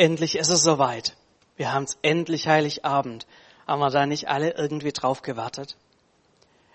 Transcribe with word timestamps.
endlich 0.00 0.36
ist 0.36 0.48
es 0.48 0.62
soweit. 0.62 1.14
Wir 1.56 1.72
haben 1.72 1.84
es 1.84 1.98
endlich 2.00 2.48
Heiligabend. 2.48 3.26
Haben 3.66 3.80
wir 3.80 3.90
da 3.90 4.06
nicht 4.06 4.28
alle 4.28 4.56
irgendwie 4.56 4.92
drauf 4.92 5.20
gewartet? 5.20 5.76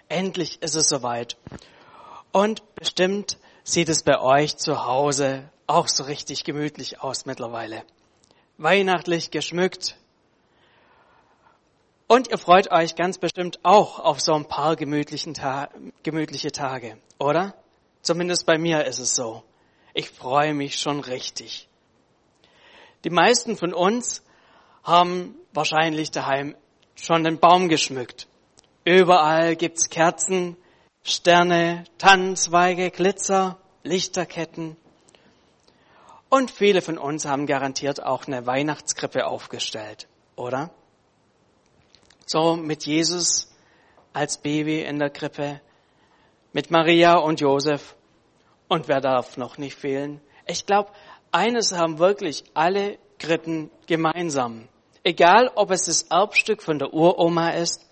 Endlich 0.08 0.62
ist 0.62 0.76
es 0.76 0.88
soweit. 0.88 1.36
Und 2.32 2.76
bestimmt 2.76 3.40
sieht 3.64 3.90
es 3.90 4.04
bei 4.04 4.22
euch 4.22 4.58
zu 4.58 4.86
Hause 4.86 5.50
auch 5.66 5.88
so 5.88 6.04
richtig 6.04 6.44
gemütlich 6.44 7.02
aus 7.02 7.26
mittlerweile. 7.26 7.84
Weihnachtlich 8.60 9.32
geschmückt. 9.32 9.98
Und 12.08 12.28
ihr 12.28 12.38
freut 12.38 12.72
euch 12.72 12.96
ganz 12.96 13.18
bestimmt 13.18 13.60
auch 13.64 13.98
auf 13.98 14.22
so 14.22 14.36
ein 14.36 14.46
paar 14.46 14.76
gemütlichen 14.76 15.34
Ta 15.34 15.70
gemütliche 16.04 16.52
Tage, 16.52 17.00
oder? 17.18 17.56
Zumindest 18.04 18.46
bei 18.46 18.60
mir 18.60 18.86
ist 18.86 19.00
es 19.00 19.16
so. 19.16 19.44
Ich 19.96 20.12
freue 20.12 20.54
mich 20.54 20.78
schon 20.80 21.00
richtig. 21.00 21.68
Die 23.06 23.12
meisten 23.12 23.56
von 23.56 23.72
uns 23.72 24.24
haben 24.84 25.36
wahrscheinlich 25.54 26.10
daheim 26.10 26.56
schon 26.96 27.24
den 27.24 27.40
Baum 27.40 27.70
geschmückt. 27.70 28.28
Überall 28.84 29.56
gibt's 29.56 29.90
Kerzen, 29.90 30.58
Sterne, 31.04 31.84
Tannenzweige, 32.00 32.90
Glitzer, 32.90 33.60
Lichterketten. 33.84 34.76
Und 36.30 36.50
viele 36.50 36.82
von 36.82 36.98
uns 36.98 37.26
haben 37.26 37.46
garantiert 37.46 38.02
auch 38.04 38.26
eine 38.26 38.48
Weihnachtskrippe 38.48 39.28
aufgestellt, 39.28 40.08
oder? 40.36 40.72
So 42.26 42.56
mit 42.56 42.88
Jesus 42.88 43.54
als 44.14 44.40
Baby 44.40 44.82
in 44.82 44.98
der 44.98 45.12
Krippe, 45.12 45.62
mit 46.54 46.72
Maria 46.72 47.20
und 47.20 47.40
Josef. 47.40 47.96
Und 48.68 48.88
wer 48.88 49.00
darf 49.00 49.38
noch 49.38 49.60
nicht 49.60 49.78
fehlen? 49.78 50.22
Ich 50.48 50.66
glaube, 50.66 50.90
eines 51.36 51.74
haben 51.74 52.00
wirklich 52.00 52.46
alle 52.54 52.98
Krippen 53.20 53.70
gemeinsam. 53.88 54.70
Egal, 55.04 55.52
ob 55.56 55.70
es 55.70 55.86
das 55.86 56.04
Erbstück 56.04 56.64
von 56.64 56.80
der 56.80 56.94
Uroma 56.94 57.50
ist 57.50 57.86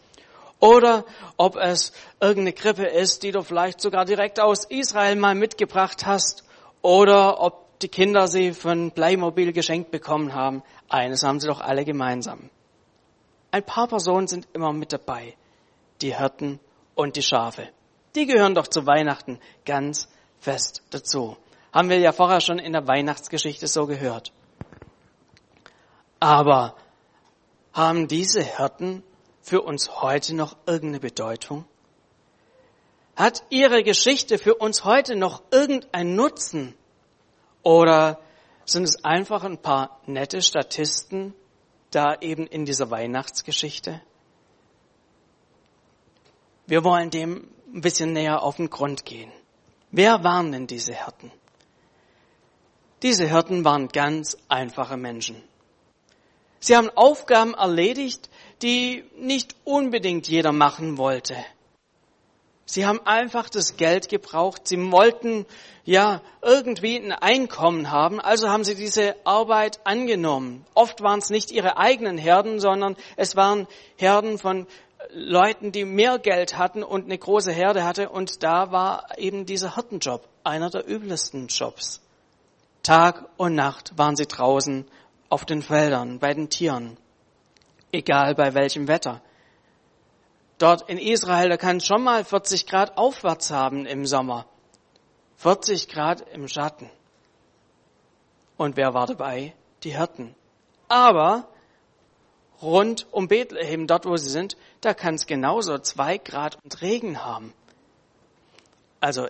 oder 0.59 1.03
ob 1.35 1.57
es 1.57 1.91
irgendeine 2.21 2.53
Krippe 2.53 2.85
ist, 2.85 3.21
die 3.21 3.31
du 3.31 3.43
vielleicht 3.43 3.81
sogar 3.81 4.05
direkt 4.05 4.39
aus 4.39 4.63
Israel 4.65 5.17
mal 5.17 5.35
mitgebracht 5.35 6.05
hast 6.05 6.45
oder 6.81 7.41
ob 7.41 7.79
die 7.79 7.89
Kinder 7.89 8.29
sie 8.29 8.53
von 8.53 8.91
Playmobil 8.91 9.51
geschenkt 9.51 9.91
bekommen 9.91 10.33
haben. 10.33 10.63
Eines 10.87 11.23
haben 11.23 11.41
sie 11.41 11.47
doch 11.47 11.59
alle 11.59 11.83
gemeinsam. 11.83 12.49
Ein 13.51 13.63
paar 13.63 13.87
Personen 13.87 14.27
sind 14.27 14.47
immer 14.53 14.71
mit 14.71 14.93
dabei. 14.93 15.35
Die 16.01 16.17
Hirten 16.17 16.61
und 16.95 17.17
die 17.17 17.21
Schafe. 17.21 17.67
Die 18.15 18.25
gehören 18.25 18.55
doch 18.55 18.67
zu 18.67 18.87
Weihnachten 18.87 19.39
ganz 19.65 20.07
fest 20.39 20.81
dazu. 20.91 21.35
Haben 21.73 21.89
wir 21.89 21.97
ja 21.97 22.11
vorher 22.11 22.39
schon 22.39 22.59
in 22.59 22.73
der 22.73 22.87
Weihnachtsgeschichte 22.87 23.67
so 23.67 23.87
gehört. 23.87 24.31
Aber 26.19 26.75
haben 27.73 28.07
diese 28.07 28.43
Hirten 28.43 29.03
für 29.41 29.61
uns 29.61 30.01
heute 30.01 30.35
noch 30.35 30.55
irgendeine 30.67 30.99
Bedeutung? 30.99 31.65
Hat 33.15 33.43
ihre 33.49 33.83
Geschichte 33.83 34.37
für 34.37 34.55
uns 34.55 34.85
heute 34.85 35.15
noch 35.15 35.41
irgendeinen 35.51 36.15
Nutzen? 36.15 36.75
Oder 37.63 38.19
sind 38.65 38.83
es 38.83 39.03
einfach 39.03 39.43
ein 39.43 39.57
paar 39.57 39.99
nette 40.05 40.43
Statisten 40.43 41.33
da 41.89 42.15
eben 42.21 42.45
in 42.45 42.65
dieser 42.65 42.91
Weihnachtsgeschichte? 42.91 43.99
Wir 46.67 46.83
wollen 46.83 47.09
dem 47.09 47.47
ein 47.73 47.81
bisschen 47.81 48.13
näher 48.13 48.43
auf 48.43 48.57
den 48.57 48.69
Grund 48.69 49.05
gehen. 49.05 49.31
Wer 49.89 50.23
waren 50.23 50.51
denn 50.51 50.67
diese 50.67 50.93
Hirten? 50.93 51.31
Diese 53.03 53.27
Hirten 53.27 53.65
waren 53.65 53.89
ganz 53.89 54.37
einfache 54.47 54.95
Menschen. 54.95 55.43
Sie 56.61 56.77
haben 56.77 56.89
Aufgaben 56.95 57.53
erledigt, 57.53 58.29
die 58.61 59.03
nicht 59.17 59.57
unbedingt 59.65 60.29
jeder 60.29 60.53
machen 60.53 60.97
wollte. 60.97 61.35
Sie 62.65 62.85
haben 62.85 63.01
einfach 63.05 63.49
das 63.49 63.75
Geld 63.75 64.07
gebraucht. 64.07 64.69
Sie 64.69 64.79
wollten 64.89 65.45
ja 65.83 66.21
irgendwie 66.41 66.95
ein 66.95 67.11
Einkommen 67.11 67.91
haben, 67.91 68.21
also 68.21 68.47
haben 68.47 68.63
sie 68.63 68.75
diese 68.75 69.17
Arbeit 69.25 69.81
angenommen. 69.83 70.65
Oft 70.73 71.01
waren 71.01 71.19
es 71.19 71.29
nicht 71.29 71.51
ihre 71.51 71.77
eigenen 71.77 72.17
Herden, 72.17 72.61
sondern 72.61 72.95
es 73.17 73.35
waren 73.35 73.67
Herden 73.97 74.37
von 74.37 74.65
Leuten, 75.11 75.73
die 75.73 75.83
mehr 75.83 76.19
Geld 76.19 76.57
hatten 76.57 76.83
und 76.83 77.03
eine 77.03 77.17
große 77.17 77.51
Herde 77.51 77.83
hatte. 77.83 78.07
Und 78.07 78.43
da 78.43 78.71
war 78.71 79.17
eben 79.17 79.45
dieser 79.45 79.75
Hirtenjob 79.75 80.25
einer 80.45 80.69
der 80.69 80.87
übelsten 80.87 81.47
Jobs. 81.47 82.02
Tag 82.83 83.29
und 83.37 83.55
Nacht 83.55 83.97
waren 83.97 84.17
sie 84.17 84.27
draußen 84.27 84.85
auf 85.29 85.45
den 85.45 85.61
Feldern, 85.61 86.19
bei 86.19 86.33
den 86.33 86.49
Tieren, 86.49 86.97
egal 87.93 88.35
bei 88.35 88.53
welchem 88.53 88.89
Wetter. 88.89 89.21
Dort 90.57 90.89
in 90.89 90.97
Israel, 90.97 91.47
da 91.47 91.55
kann 91.55 91.77
es 91.77 91.85
schon 91.85 92.03
mal 92.03 92.25
40 92.25 92.67
Grad 92.67 92.97
aufwärts 92.97 93.51
haben 93.51 93.85
im 93.85 94.05
Sommer. 94.05 94.45
40 95.37 95.87
Grad 95.87 96.27
im 96.33 96.49
Schatten. 96.49 96.89
Und 98.57 98.75
wer 98.75 98.93
war 98.93 99.07
dabei? 99.07 99.55
Die 99.83 99.97
Hirten. 99.97 100.35
Aber 100.89 101.47
rund 102.61 103.07
um 103.11 103.29
Bethlehem, 103.29 103.87
dort 103.87 104.05
wo 104.05 104.17
sie 104.17 104.29
sind, 104.29 104.57
da 104.81 104.93
kann 104.93 105.15
es 105.15 105.25
genauso 105.25 105.77
zwei 105.77 106.17
Grad 106.17 106.57
und 106.61 106.81
Regen 106.81 107.23
haben. 107.23 107.53
Also 108.99 109.27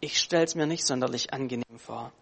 ich 0.00 0.18
stell's 0.18 0.54
mir 0.54 0.66
nicht 0.66 0.86
sonderlich 0.86 1.34
angenehm 1.34 1.78
vor. 1.78 2.12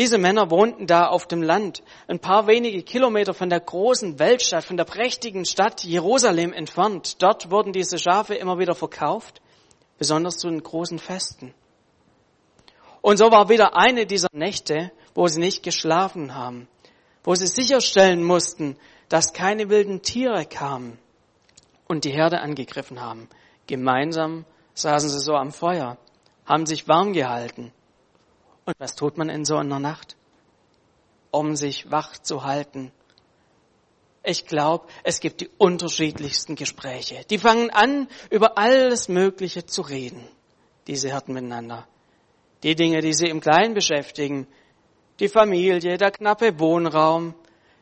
Diese 0.00 0.16
Männer 0.16 0.50
wohnten 0.50 0.86
da 0.86 1.08
auf 1.08 1.26
dem 1.26 1.42
Land, 1.42 1.82
ein 2.08 2.20
paar 2.20 2.46
wenige 2.46 2.82
Kilometer 2.82 3.34
von 3.34 3.50
der 3.50 3.60
großen 3.60 4.18
Weltstadt, 4.18 4.64
von 4.64 4.78
der 4.78 4.84
prächtigen 4.84 5.44
Stadt 5.44 5.84
Jerusalem 5.84 6.54
entfernt. 6.54 7.20
Dort 7.20 7.50
wurden 7.50 7.74
diese 7.74 7.98
Schafe 7.98 8.34
immer 8.34 8.58
wieder 8.58 8.74
verkauft, 8.74 9.42
besonders 9.98 10.38
zu 10.38 10.48
den 10.48 10.62
großen 10.62 10.98
Festen. 10.98 11.52
Und 13.02 13.18
so 13.18 13.30
war 13.30 13.50
wieder 13.50 13.76
eine 13.76 14.06
dieser 14.06 14.30
Nächte, 14.32 14.90
wo 15.14 15.28
sie 15.28 15.38
nicht 15.38 15.62
geschlafen 15.62 16.34
haben, 16.34 16.66
wo 17.22 17.34
sie 17.34 17.46
sicherstellen 17.46 18.24
mussten, 18.24 18.78
dass 19.10 19.34
keine 19.34 19.68
wilden 19.68 20.00
Tiere 20.00 20.46
kamen 20.46 20.98
und 21.86 22.06
die 22.06 22.12
Herde 22.12 22.40
angegriffen 22.40 23.02
haben. 23.02 23.28
Gemeinsam 23.66 24.46
saßen 24.72 25.10
sie 25.10 25.20
so 25.20 25.34
am 25.34 25.52
Feuer, 25.52 25.98
haben 26.46 26.64
sich 26.64 26.88
warm 26.88 27.12
gehalten 27.12 27.70
und 28.70 28.78
was 28.78 28.94
tut 28.94 29.18
man 29.18 29.28
in 29.28 29.44
so 29.44 29.56
einer 29.56 29.80
Nacht? 29.80 30.16
Um 31.32 31.56
sich 31.56 31.90
wach 31.90 32.18
zu 32.18 32.44
halten. 32.44 32.92
Ich 34.22 34.46
glaube, 34.46 34.86
es 35.02 35.20
gibt 35.20 35.40
die 35.40 35.50
unterschiedlichsten 35.58 36.54
Gespräche. 36.54 37.24
Die 37.30 37.38
fangen 37.38 37.70
an, 37.70 38.06
über 38.30 38.58
alles 38.58 39.08
Mögliche 39.08 39.66
zu 39.66 39.82
reden, 39.82 40.28
diese 40.86 41.10
Hirten 41.10 41.32
miteinander. 41.32 41.86
Die 42.62 42.74
Dinge, 42.74 43.00
die 43.00 43.14
sie 43.14 43.28
im 43.28 43.40
Kleinen 43.40 43.74
beschäftigen, 43.74 44.46
die 45.18 45.28
Familie, 45.28 45.96
der 45.96 46.10
knappe 46.10 46.58
Wohnraum, 46.60 47.34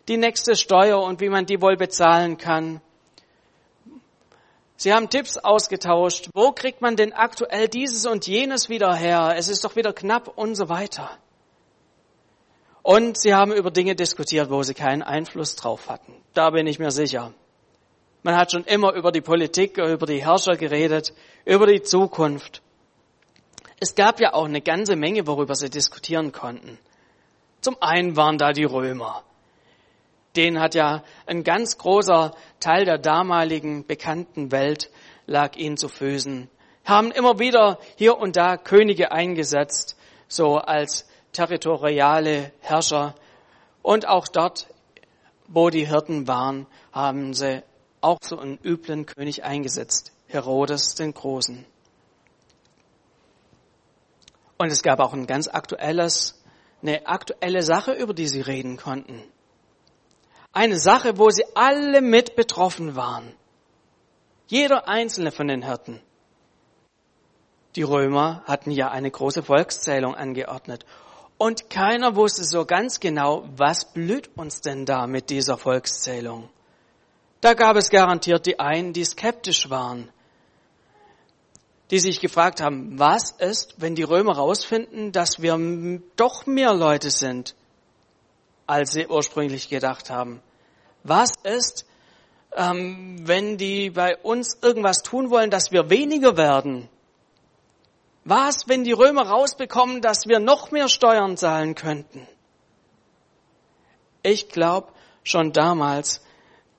die 0.08 0.16
nächste 0.16 0.56
Steuer 0.56 1.02
und 1.02 1.20
wie 1.20 1.28
man 1.28 1.44
die 1.44 1.60
wohl 1.60 1.76
bezahlen 1.76 2.38
kann, 2.38 2.80
Sie 4.80 4.92
haben 4.94 5.10
Tipps 5.10 5.36
ausgetauscht. 5.36 6.30
Wo 6.34 6.52
kriegt 6.52 6.80
man 6.80 6.94
denn 6.94 7.12
aktuell 7.12 7.66
dieses 7.66 8.06
und 8.06 8.28
jenes 8.28 8.68
wieder 8.68 8.94
her? 8.94 9.34
Es 9.36 9.48
ist 9.48 9.64
doch 9.64 9.74
wieder 9.74 9.92
knapp 9.92 10.28
und 10.38 10.54
so 10.54 10.68
weiter. 10.68 11.10
Und 12.84 13.18
sie 13.18 13.34
haben 13.34 13.52
über 13.52 13.72
Dinge 13.72 13.96
diskutiert, 13.96 14.50
wo 14.50 14.62
sie 14.62 14.74
keinen 14.74 15.02
Einfluss 15.02 15.56
drauf 15.56 15.88
hatten. 15.88 16.14
Da 16.32 16.50
bin 16.50 16.68
ich 16.68 16.78
mir 16.78 16.92
sicher. 16.92 17.34
Man 18.22 18.36
hat 18.36 18.52
schon 18.52 18.62
immer 18.64 18.94
über 18.94 19.10
die 19.10 19.20
Politik, 19.20 19.78
über 19.78 20.06
die 20.06 20.24
Herrscher 20.24 20.56
geredet, 20.56 21.12
über 21.44 21.66
die 21.66 21.82
Zukunft. 21.82 22.62
Es 23.80 23.96
gab 23.96 24.20
ja 24.20 24.32
auch 24.32 24.44
eine 24.44 24.60
ganze 24.60 24.94
Menge, 24.94 25.26
worüber 25.26 25.56
sie 25.56 25.70
diskutieren 25.70 26.30
konnten. 26.30 26.78
Zum 27.62 27.76
einen 27.80 28.16
waren 28.16 28.38
da 28.38 28.52
die 28.52 28.64
Römer 28.64 29.24
den 30.38 30.60
hat 30.60 30.76
ja 30.76 31.02
ein 31.26 31.42
ganz 31.42 31.78
großer 31.78 32.32
Teil 32.60 32.84
der 32.84 32.96
damaligen 32.96 33.84
bekannten 33.84 34.52
Welt 34.52 34.88
lag 35.26 35.56
ihnen 35.56 35.76
zu 35.76 35.88
Füßen. 35.88 36.48
Haben 36.84 37.10
immer 37.10 37.40
wieder 37.40 37.78
hier 37.96 38.16
und 38.18 38.36
da 38.36 38.56
Könige 38.56 39.10
eingesetzt, 39.10 39.98
so 40.28 40.58
als 40.58 41.08
territoriale 41.32 42.52
Herrscher. 42.60 43.16
Und 43.82 44.06
auch 44.06 44.28
dort, 44.28 44.68
wo 45.48 45.70
die 45.70 45.86
Hirten 45.86 46.28
waren, 46.28 46.66
haben 46.92 47.34
sie 47.34 47.64
auch 48.00 48.18
so 48.22 48.38
einen 48.38 48.60
üblen 48.62 49.06
König 49.06 49.42
eingesetzt, 49.42 50.12
Herodes 50.28 50.94
den 50.94 51.14
Großen. 51.14 51.66
Und 54.56 54.70
es 54.70 54.82
gab 54.82 55.00
auch 55.00 55.12
ein 55.12 55.26
ganz 55.26 55.48
aktuelles, 55.48 56.40
eine 56.80 57.08
aktuelle 57.08 57.62
Sache, 57.62 57.92
über 57.92 58.14
die 58.14 58.28
sie 58.28 58.40
reden 58.40 58.76
konnten. 58.76 59.24
Eine 60.58 60.80
Sache, 60.80 61.18
wo 61.18 61.30
sie 61.30 61.44
alle 61.54 62.00
mit 62.00 62.34
betroffen 62.34 62.96
waren. 62.96 63.32
Jeder 64.48 64.88
einzelne 64.88 65.30
von 65.30 65.46
den 65.46 65.62
Hirten. 65.62 66.00
Die 67.76 67.84
Römer 67.84 68.42
hatten 68.44 68.72
ja 68.72 68.88
eine 68.90 69.08
große 69.08 69.44
Volkszählung 69.44 70.16
angeordnet. 70.16 70.84
Und 71.36 71.70
keiner 71.70 72.16
wusste 72.16 72.42
so 72.42 72.64
ganz 72.64 72.98
genau, 72.98 73.44
was 73.54 73.92
blüht 73.92 74.36
uns 74.36 74.60
denn 74.60 74.84
da 74.84 75.06
mit 75.06 75.30
dieser 75.30 75.58
Volkszählung. 75.58 76.50
Da 77.40 77.54
gab 77.54 77.76
es 77.76 77.88
garantiert 77.88 78.44
die 78.44 78.58
einen, 78.58 78.92
die 78.92 79.04
skeptisch 79.04 79.70
waren, 79.70 80.10
die 81.92 82.00
sich 82.00 82.18
gefragt 82.18 82.60
haben, 82.60 82.98
was 82.98 83.30
ist, 83.30 83.76
wenn 83.76 83.94
die 83.94 84.02
Römer 84.02 84.32
rausfinden, 84.32 85.12
dass 85.12 85.40
wir 85.40 86.00
doch 86.16 86.46
mehr 86.46 86.74
Leute 86.74 87.12
sind, 87.12 87.54
als 88.66 88.90
sie 88.90 89.06
ursprünglich 89.06 89.68
gedacht 89.68 90.10
haben? 90.10 90.42
Was 91.08 91.32
ist, 91.42 91.86
ähm, 92.54 93.26
wenn 93.26 93.56
die 93.56 93.90
bei 93.90 94.16
uns 94.16 94.58
irgendwas 94.60 95.02
tun 95.02 95.30
wollen, 95.30 95.50
dass 95.50 95.72
wir 95.72 95.90
weniger 95.90 96.36
werden? 96.36 96.88
Was, 98.24 98.68
wenn 98.68 98.84
die 98.84 98.92
Römer 98.92 99.26
rausbekommen, 99.26 100.02
dass 100.02 100.26
wir 100.26 100.38
noch 100.38 100.70
mehr 100.70 100.88
Steuern 100.88 101.38
zahlen 101.38 101.74
könnten? 101.74 102.28
Ich 104.22 104.50
glaube, 104.50 104.92
schon 105.22 105.52
damals 105.52 106.20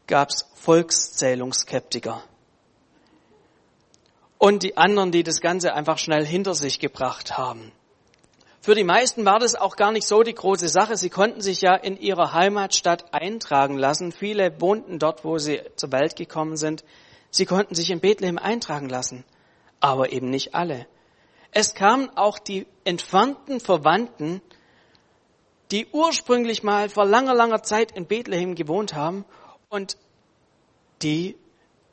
gab 0.05 0.29
es 0.29 0.45
Volkszählungsskeptiker. 0.53 2.23
Und 4.37 4.63
die 4.63 4.77
anderen, 4.77 5.11
die 5.11 5.23
das 5.23 5.41
Ganze 5.41 5.73
einfach 5.73 5.97
schnell 5.97 6.25
hinter 6.25 6.53
sich 6.53 6.79
gebracht 6.79 7.37
haben. 7.37 7.71
Für 8.61 8.75
die 8.75 8.83
meisten 8.83 9.23
war 9.23 9.39
das 9.39 9.55
auch 9.55 9.77
gar 9.77 9.91
nicht 9.93 10.05
so 10.05 10.21
die 10.21 10.35
große 10.35 10.67
Sache. 10.67 10.97
Sie 10.97 11.09
konnten 11.09 11.39
sich 11.39 11.61
ja 11.61 11.75
in 11.75 11.97
ihrer 11.97 12.33
Heimatstadt 12.33 13.13
eintragen 13.13 13.77
lassen. 13.77 14.11
Viele 14.11 14.59
wohnten 14.59 14.99
dort, 14.99 15.23
wo 15.23 15.37
sie 15.37 15.61
zur 15.77 15.93
Welt 15.93 16.17
gekommen 16.17 16.57
sind. 16.57 16.83
Sie 17.31 17.45
konnten 17.45 17.73
sich 17.73 17.89
in 17.89 18.01
Bethlehem 18.01 18.37
eintragen 18.37 18.89
lassen. 18.89 19.23
Aber 19.79 20.11
eben 20.11 20.29
nicht 20.29 20.55
alle. 20.55 20.87
Es 21.51 21.73
kamen 21.73 22.09
auch 22.17 22.37
die 22.37 22.67
entfernten 22.83 23.61
Verwandten, 23.61 24.41
die 25.71 25.87
ursprünglich 25.93 26.61
mal 26.61 26.89
vor 26.89 27.05
langer, 27.05 27.33
langer 27.33 27.63
Zeit 27.63 27.93
in 27.93 28.07
Bethlehem 28.07 28.55
gewohnt 28.55 28.93
haben 28.93 29.23
und 29.69 29.97
die 31.01 31.37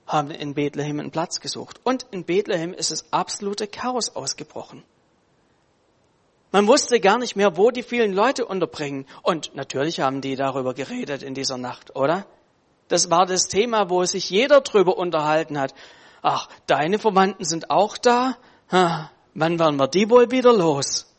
haben 0.06 0.30
in 0.32 0.54
Bethlehem 0.54 0.98
einen 0.98 1.10
Platz 1.12 1.40
gesucht. 1.40 1.80
Und 1.84 2.06
in 2.10 2.24
Bethlehem 2.24 2.74
ist 2.74 2.90
es 2.90 3.12
absolute 3.12 3.68
Chaos 3.68 4.16
ausgebrochen. 4.16 4.82
Man 6.52 6.66
wusste 6.66 7.00
gar 7.00 7.18
nicht 7.18 7.36
mehr, 7.36 7.56
wo 7.56 7.70
die 7.70 7.82
vielen 7.82 8.12
Leute 8.12 8.46
unterbringen. 8.46 9.06
Und 9.22 9.54
natürlich 9.54 10.00
haben 10.00 10.20
die 10.20 10.36
darüber 10.36 10.74
geredet 10.74 11.22
in 11.22 11.34
dieser 11.34 11.58
Nacht, 11.58 11.96
oder? 11.96 12.26
Das 12.88 13.10
war 13.10 13.26
das 13.26 13.48
Thema, 13.48 13.90
wo 13.90 14.04
sich 14.04 14.30
jeder 14.30 14.60
drüber 14.60 14.96
unterhalten 14.96 15.58
hat. 15.58 15.74
Ach, 16.22 16.48
deine 16.66 16.98
Verwandten 16.98 17.44
sind 17.44 17.70
auch 17.70 17.98
da? 17.98 18.36
Wann 18.70 19.58
werden 19.58 19.76
wir 19.76 19.88
die 19.88 20.08
wohl 20.08 20.30
wieder 20.30 20.52
los? 20.52 21.12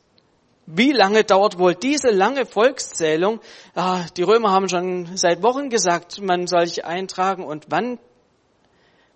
Wie 0.65 0.91
lange 0.91 1.23
dauert 1.23 1.59
wohl 1.59 1.75
diese 1.75 2.09
lange 2.09 2.45
Volkszählung? 2.45 3.39
Ah, 3.73 4.01
die 4.17 4.23
Römer 4.23 4.51
haben 4.51 4.67
schon 4.67 5.15
seit 5.15 5.41
Wochen 5.43 5.69
gesagt, 5.69 6.19
man 6.21 6.47
soll 6.47 6.67
sich 6.67 6.83
eintragen 6.83 7.45
und 7.45 7.67
wann 7.69 7.99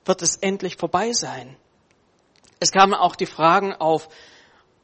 wird 0.06 0.22
es 0.22 0.38
endlich 0.38 0.78
vorbei 0.78 1.12
sein? 1.13 1.58
Es 2.60 2.72
kamen 2.72 2.94
auch 2.94 3.16
die 3.16 3.25
Fragen 3.25 3.74
auf, 3.74 4.08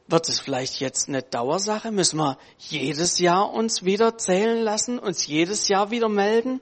wird 0.08 0.28
es 0.28 0.40
vielleicht 0.40 0.80
jetzt 0.80 1.08
eine 1.08 1.22
Dauersache? 1.22 1.92
Müssen 1.92 2.18
wir 2.18 2.38
jedes 2.58 3.18
Jahr 3.18 3.52
uns 3.52 3.84
wieder 3.84 4.18
zählen 4.18 4.62
lassen, 4.62 4.98
uns 4.98 5.26
jedes 5.26 5.68
Jahr 5.68 5.90
wieder 5.90 6.08
melden? 6.08 6.60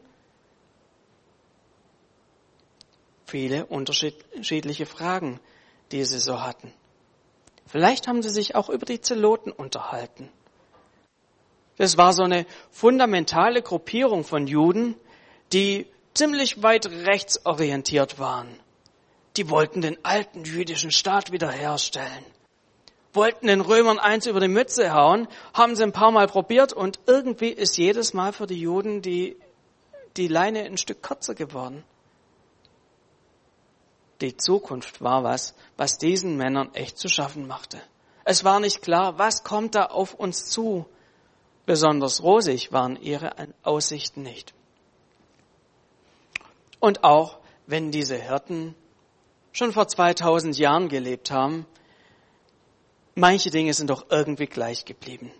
Viele 3.25 3.67
unterschiedliche 3.67 4.87
Fragen, 4.87 5.41
die 5.93 6.05
sie 6.05 6.19
so 6.19 6.43
hatten. 6.43 6.73
Vielleicht 7.67 8.09
haben 8.09 8.23
sie 8.23 8.31
sich 8.31 8.55
auch 8.55 8.69
über 8.69 8.87
die 8.87 9.01
Zeloten 9.01 9.51
unterhalten. 9.51 10.29
Das 11.77 11.97
war 11.97 12.13
so 12.13 12.23
eine 12.23 12.47
fundamentale 12.71 13.63
Gruppierung 13.63 14.25
von 14.25 14.47
Juden, 14.47 14.95
die 15.53 15.87
ziemlich 16.15 16.63
weit 16.63 16.87
rechtsorientiert 16.87 18.19
waren. 18.19 18.49
Die 19.37 19.51
wollten 19.51 19.83
den 19.83 20.03
alten 20.05 20.45
jüdischen 20.45 20.91
Staat 20.91 21.33
wiederherstellen. 21.33 22.25
Wollten 23.17 23.49
den 23.49 23.61
Römern 23.61 23.99
eins 23.99 24.27
über 24.27 24.41
die 24.41 24.49
Mütze 24.49 24.93
hauen, 24.93 25.27
haben 25.55 25.75
sie 25.75 25.83
ein 25.83 25.93
paar 25.93 26.13
Mal 26.13 26.27
probiert 26.29 26.73
und 26.73 27.01
irgendwie 27.07 27.49
ist 27.49 27.79
jedes 27.79 28.15
Mal 28.15 28.33
für 28.33 28.47
die 28.47 28.61
Juden 28.61 29.03
die, 29.03 29.37
die 30.17 30.29
Leine 30.29 30.65
ein 30.65 30.77
Stück 30.77 31.03
kürzer 31.03 31.35
geworden. 31.35 31.83
Die 34.21 34.37
Zukunft 34.37 35.03
war 35.03 35.25
was, 35.25 35.55
was 35.77 35.99
diesen 35.99 36.37
Männern 36.37 36.75
echt 36.75 36.99
zu 36.99 37.09
schaffen 37.09 37.47
machte. 37.47 37.81
Es 38.25 38.45
war 38.45 38.61
nicht 38.61 38.83
klar, 38.83 39.19
was 39.19 39.45
kommt 39.45 39.75
da 39.75 39.87
auf 39.87 40.15
uns 40.15 40.47
zu. 40.47 40.87
Besonders 41.67 42.23
rosig 42.23 42.73
waren 42.73 42.97
ihre 43.01 43.33
Aussichten 43.63 44.23
nicht. 44.23 44.55
Und 46.81 47.05
auch 47.05 47.39
wenn 47.67 47.91
diese 47.91 48.17
Hirten 48.17 48.75
schon 49.53 49.73
vor 49.73 49.89
2000 49.89 50.57
Jahren 50.59 50.89
gelebt 50.89 51.31
haben, 51.31 51.67
manche 53.17 53.51
Dinge 53.51 53.75
sind 53.75 53.91
doch 53.91 54.07
irgendwie 54.11 54.47
gleich 54.47 54.85
geblieben. 54.85 55.33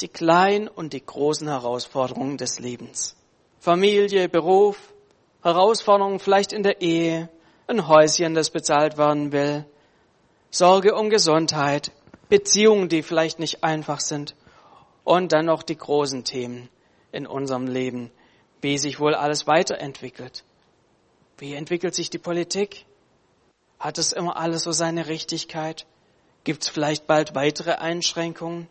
Die 0.00 0.08
kleinen 0.08 0.66
und 0.66 0.92
die 0.92 1.04
großen 1.04 1.46
Herausforderungen 1.46 2.38
des 2.38 2.58
Lebens. 2.58 3.14
Familie, 3.60 4.28
Beruf, 4.28 4.92
Herausforderungen 5.42 6.18
vielleicht 6.18 6.52
in 6.52 6.62
der 6.62 6.80
Ehe, 6.80 7.28
ein 7.68 7.86
Häuschen, 7.86 8.34
das 8.34 8.50
bezahlt 8.50 8.98
werden 8.98 9.30
will, 9.30 9.66
Sorge 10.50 10.96
um 10.96 11.10
Gesundheit, 11.10 11.92
Beziehungen, 12.28 12.88
die 12.88 13.02
vielleicht 13.02 13.38
nicht 13.38 13.62
einfach 13.62 14.00
sind 14.00 14.34
und 15.04 15.32
dann 15.32 15.46
noch 15.46 15.62
die 15.62 15.76
großen 15.76 16.24
Themen 16.24 16.68
in 17.12 17.26
unserem 17.26 17.66
Leben, 17.66 18.10
wie 18.60 18.78
sich 18.78 18.98
wohl 18.98 19.14
alles 19.14 19.46
weiterentwickelt. 19.46 20.44
Wie 21.38 21.54
entwickelt 21.54 21.94
sich 21.94 22.10
die 22.10 22.18
Politik? 22.18 22.86
Hat 23.78 23.98
es 23.98 24.12
immer 24.12 24.36
alles 24.36 24.62
so 24.62 24.72
seine 24.72 25.06
Richtigkeit? 25.06 25.86
Gibt 26.44 26.62
es 26.62 26.68
vielleicht 26.68 27.06
bald 27.06 27.34
weitere 27.34 27.72
Einschränkungen? 27.72 28.68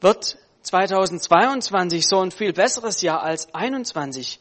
Wird 0.00 0.38
2022 0.62 2.06
so 2.06 2.20
ein 2.20 2.30
viel 2.30 2.52
besseres 2.52 3.02
Jahr 3.02 3.22
als 3.22 3.54
21? 3.54 4.40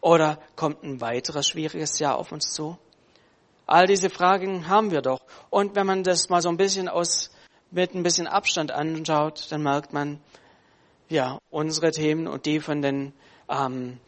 Oder 0.00 0.38
kommt 0.56 0.82
ein 0.82 1.00
weiteres 1.00 1.48
schwieriges 1.48 1.98
Jahr 1.98 2.16
auf 2.16 2.32
uns 2.32 2.52
zu? 2.52 2.78
All 3.66 3.86
diese 3.86 4.10
Fragen 4.10 4.68
haben 4.68 4.90
wir 4.90 5.00
doch. 5.00 5.20
Und 5.48 5.76
wenn 5.76 5.86
man 5.86 6.02
das 6.02 6.28
mal 6.28 6.42
so 6.42 6.48
ein 6.48 6.56
bisschen 6.56 6.88
aus, 6.88 7.30
mit 7.70 7.94
ein 7.94 8.02
bisschen 8.02 8.26
Abstand 8.26 8.72
anschaut, 8.72 9.46
dann 9.50 9.62
merkt 9.62 9.92
man, 9.92 10.20
ja, 11.08 11.38
unsere 11.50 11.92
Themen 11.92 12.26
und 12.26 12.46
die 12.46 12.58
von 12.58 12.82
den, 12.82 13.12
ähm, 13.48 14.00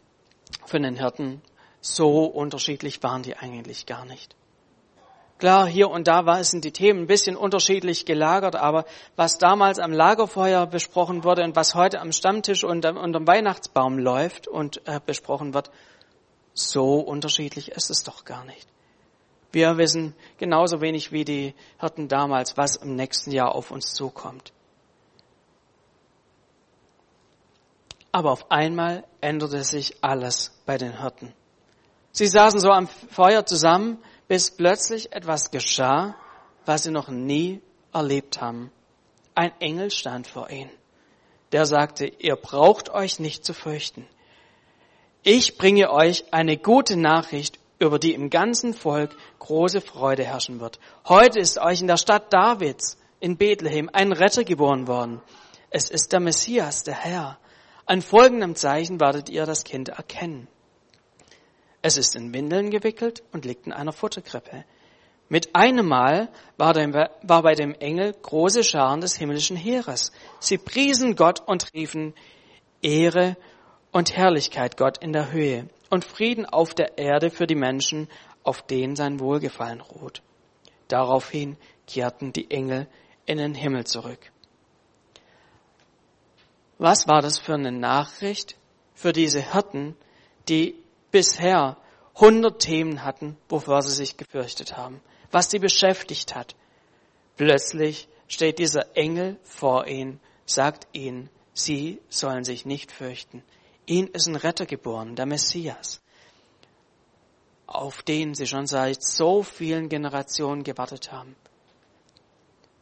von 0.65 0.83
den 0.83 0.95
Hirten, 0.95 1.41
so 1.79 2.25
unterschiedlich 2.25 3.01
waren 3.03 3.23
die 3.23 3.37
eigentlich 3.37 3.85
gar 3.85 4.05
nicht. 4.05 4.35
Klar, 5.43 5.67
hier 5.67 5.89
und 5.89 6.07
da 6.07 6.41
sind 6.45 6.63
die 6.63 6.71
Themen 6.71 7.01
ein 7.01 7.07
bisschen 7.07 7.35
unterschiedlich 7.35 8.05
gelagert, 8.05 8.55
aber 8.55 8.85
was 9.17 9.37
damals 9.39 9.77
am 9.77 9.91
Lagerfeuer 9.91 10.65
besprochen 10.67 11.25
wurde 11.25 11.43
und 11.43 11.53
was 11.53 11.75
heute 11.75 11.99
am 11.99 12.13
Stammtisch 12.13 12.63
und 12.63 12.85
unterm 12.85 13.27
Weihnachtsbaum 13.27 13.99
läuft 13.99 14.47
und 14.47 14.81
äh, 14.87 15.01
besprochen 15.05 15.53
wird, 15.53 15.69
so 16.53 16.99
unterschiedlich 16.99 17.71
ist 17.71 17.89
es 17.89 18.03
doch 18.03 18.23
gar 18.23 18.45
nicht. 18.45 18.69
Wir 19.51 19.77
wissen 19.77 20.15
genauso 20.37 20.79
wenig 20.79 21.11
wie 21.11 21.25
die 21.25 21.55
Hirten 21.77 22.07
damals, 22.07 22.55
was 22.55 22.77
im 22.77 22.95
nächsten 22.95 23.31
Jahr 23.31 23.53
auf 23.53 23.69
uns 23.69 23.93
zukommt. 23.93 24.53
Aber 28.13 28.31
auf 28.31 28.49
einmal 28.49 29.03
änderte 29.19 29.61
sich 29.65 30.01
alles 30.01 30.57
bei 30.65 30.77
den 30.77 31.01
Hirten. 31.01 31.33
Sie 32.13 32.27
saßen 32.27 32.61
so 32.61 32.69
am 32.69 32.87
Feuer 32.87 33.45
zusammen, 33.45 33.97
bis 34.33 34.49
plötzlich 34.49 35.13
etwas 35.13 35.51
geschah, 35.51 36.15
was 36.65 36.81
sie 36.81 36.89
noch 36.89 37.07
nie 37.07 37.61
erlebt 37.93 38.41
haben. 38.41 38.71
Ein 39.35 39.51
Engel 39.59 39.91
stand 39.91 40.25
vor 40.25 40.49
ihnen. 40.49 40.71
Der 41.51 41.67
sagte, 41.67 42.07
ihr 42.07 42.35
braucht 42.35 42.89
euch 42.89 43.19
nicht 43.19 43.45
zu 43.45 43.53
fürchten. 43.53 44.07
Ich 45.21 45.59
bringe 45.59 45.91
euch 45.91 46.33
eine 46.33 46.57
gute 46.57 46.97
Nachricht, 46.97 47.59
über 47.77 47.99
die 47.99 48.15
im 48.15 48.31
ganzen 48.31 48.73
Volk 48.73 49.15
große 49.37 49.81
Freude 49.81 50.23
herrschen 50.23 50.59
wird. 50.59 50.79
Heute 51.07 51.37
ist 51.37 51.59
euch 51.59 51.81
in 51.81 51.87
der 51.87 51.97
Stadt 51.97 52.33
Davids 52.33 52.97
in 53.19 53.37
Bethlehem 53.37 53.87
ein 53.93 54.11
Retter 54.11 54.43
geboren 54.43 54.87
worden. 54.87 55.21
Es 55.69 55.91
ist 55.91 56.11
der 56.11 56.21
Messias, 56.21 56.81
der 56.81 56.95
Herr. 56.95 57.37
An 57.85 58.01
folgendem 58.01 58.55
Zeichen 58.55 58.99
werdet 58.99 59.29
ihr 59.29 59.45
das 59.45 59.63
Kind 59.63 59.89
erkennen. 59.89 60.47
Es 61.83 61.97
ist 61.97 62.15
in 62.15 62.33
Windeln 62.33 62.69
gewickelt 62.69 63.23
und 63.33 63.43
liegt 63.43 63.67
in 63.67 63.73
einer 63.73 63.91
Futterkrippe. 63.91 64.63
Mit 65.27 65.53
einem 65.53 65.85
Mal 65.85 66.29
war, 66.55 66.73
dem, 66.73 66.93
war 66.93 67.43
bei 67.43 67.55
dem 67.55 67.73
Engel 67.73 68.13
große 68.13 68.63
Scharen 68.63 69.01
des 69.01 69.17
himmlischen 69.17 69.57
Heeres. 69.57 70.13
Sie 70.39 70.57
priesen 70.57 71.17
Gott 71.17 71.41
und 71.45 71.73
riefen 71.73 72.13
Ehre 72.81 73.35
und 73.91 74.15
Herrlichkeit 74.15 74.77
Gott 74.77 74.97
in 74.99 75.11
der 75.11 75.33
Höhe 75.33 75.67
und 75.89 76.05
Frieden 76.05 76.45
auf 76.45 76.73
der 76.73 76.97
Erde 76.97 77.29
für 77.29 77.47
die 77.47 77.55
Menschen, 77.55 78.07
auf 78.43 78.61
denen 78.61 78.95
sein 78.95 79.19
Wohlgefallen 79.19 79.81
ruht. 79.81 80.21
Daraufhin 80.87 81.57
kehrten 81.85 82.31
die 82.31 82.49
Engel 82.49 82.87
in 83.25 83.39
den 83.39 83.55
Himmel 83.55 83.85
zurück. 83.85 84.31
Was 86.77 87.09
war 87.09 87.21
das 87.21 87.39
für 87.39 87.55
eine 87.55 87.73
Nachricht 87.73 88.55
für 88.93 89.11
diese 89.11 89.41
Hirten, 89.41 89.97
die 90.47 90.75
bisher 91.13 91.77
hundert 92.15 92.59
Themen 92.59 93.03
hatten, 93.03 93.37
wovor 93.47 93.83
sie 93.83 93.93
sich 93.93 94.17
gefürchtet 94.17 94.75
haben, 94.75 94.99
was 95.31 95.49
sie 95.49 95.59
beschäftigt 95.59 96.35
hat. 96.35 96.55
Plötzlich 97.37 98.09
steht 98.27 98.59
dieser 98.59 98.97
Engel 98.97 99.39
vor 99.43 99.87
ihnen, 99.87 100.19
sagt 100.45 100.87
ihnen, 100.91 101.29
sie 101.53 102.01
sollen 102.09 102.43
sich 102.43 102.65
nicht 102.65 102.91
fürchten. 102.91 103.43
Ihnen 103.85 104.07
ist 104.09 104.27
ein 104.27 104.35
Retter 104.35 104.65
geboren, 104.65 105.15
der 105.15 105.27
Messias, 105.27 106.01
auf 107.67 108.01
den 108.01 108.33
sie 108.33 108.47
schon 108.47 108.65
seit 108.65 109.03
so 109.03 109.43
vielen 109.43 109.89
Generationen 109.89 110.63
gewartet 110.63 111.11
haben. 111.11 111.35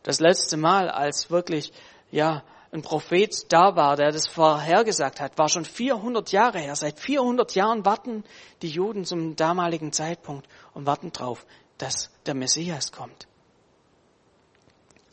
Das 0.03 0.19
letzte 0.19 0.57
Mal, 0.57 0.89
als 0.89 1.31
wirklich, 1.31 1.73
ja, 2.11 2.43
ein 2.71 2.81
Prophet 2.81 3.51
da 3.51 3.75
war, 3.75 3.97
der 3.97 4.11
das 4.11 4.27
vorhergesagt 4.27 5.19
hat, 5.19 5.37
war 5.37 5.49
schon 5.49 5.65
400 5.65 6.31
Jahre 6.31 6.59
her. 6.59 6.75
Seit 6.75 6.99
400 6.99 7.53
Jahren 7.53 7.83
warten 7.85 8.23
die 8.61 8.69
Juden 8.69 9.03
zum 9.03 9.35
damaligen 9.35 9.91
Zeitpunkt 9.91 10.47
und 10.73 10.85
warten 10.85 11.11
drauf, 11.11 11.45
dass 11.77 12.11
der 12.25 12.33
Messias 12.33 12.93
kommt. 12.93 13.27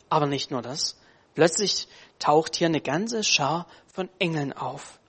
Aber 0.09 0.25
nicht 0.25 0.51
nur 0.51 0.61
das. 0.61 0.97
Plötzlich 1.35 1.87
taucht 2.17 2.55
hier 2.55 2.67
eine 2.67 2.81
ganze 2.81 3.23
Schar 3.23 3.67
von 3.93 4.09
Engeln 4.19 4.53
auf. 4.53 4.99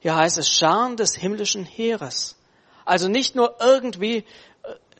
Hier 0.00 0.16
heißt 0.16 0.38
es 0.38 0.50
Scharen 0.50 0.96
des 0.96 1.14
himmlischen 1.14 1.64
Heeres. 1.64 2.36
Also 2.84 3.08
nicht 3.08 3.36
nur 3.36 3.56
irgendwie 3.60 4.24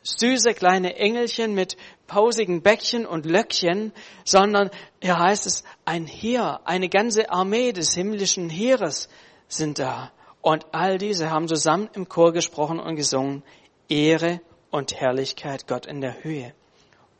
süße 0.05 0.53
kleine 0.53 0.95
Engelchen 0.95 1.53
mit 1.53 1.75
pausigen 2.07 2.61
Bäckchen 2.61 3.05
und 3.05 3.25
Löckchen, 3.25 3.91
sondern 4.23 4.69
hier 5.01 5.17
heißt 5.17 5.45
es, 5.47 5.63
ein 5.83 6.05
Heer, 6.05 6.61
eine 6.65 6.89
ganze 6.89 7.29
Armee 7.29 7.71
des 7.73 7.93
himmlischen 7.93 8.49
Heeres 8.49 9.09
sind 9.47 9.79
da. 9.79 10.11
Und 10.41 10.67
all 10.73 10.99
diese 10.99 11.31
haben 11.31 11.47
zusammen 11.47 11.89
im 11.93 12.07
Chor 12.07 12.31
gesprochen 12.31 12.79
und 12.79 12.95
gesungen, 12.95 13.43
Ehre 13.89 14.41
und 14.69 14.93
Herrlichkeit 14.93 15.67
Gott 15.67 15.87
in 15.87 16.01
der 16.01 16.23
Höhe 16.23 16.53